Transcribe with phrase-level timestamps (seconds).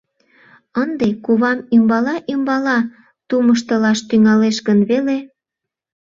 [0.81, 2.77] Ынде кувам ӱмбала-ӱмбала
[3.27, 5.17] тумыштылаш тӱҥалеш гын веле.